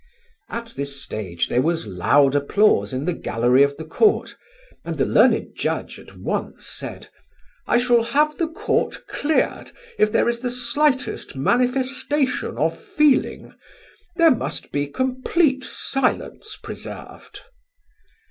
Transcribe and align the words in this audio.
At 0.49 0.69
this 0.75 0.99
stage 0.99 1.47
there 1.47 1.61
was 1.61 1.85
loud 1.85 2.33
applause 2.33 2.91
in 2.91 3.05
the 3.05 3.13
gallery 3.13 3.61
of 3.61 3.77
the 3.77 3.85
court, 3.85 4.35
and 4.83 4.95
the 4.95 5.05
learned 5.05 5.53
Judge 5.55 5.99
at 5.99 6.17
once 6.17 6.65
said: 6.65 7.09
"I 7.67 7.77
shall 7.77 8.01
have 8.01 8.35
the 8.39 8.47
Court 8.47 9.05
cleared 9.05 9.69
if 9.99 10.11
there 10.11 10.27
is 10.27 10.39
the 10.39 10.49
slightest 10.49 11.35
manifestation 11.35 12.57
of 12.57 12.75
feeling. 12.75 13.53
There 14.15 14.33
must 14.33 14.71
be 14.71 14.87
complete 14.87 15.63
silence 15.63 16.55
preserved." 16.57 17.41